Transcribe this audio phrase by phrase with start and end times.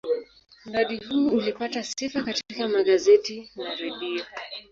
[0.65, 4.23] Mradi huu ulipata sifa katika magazeti na redio.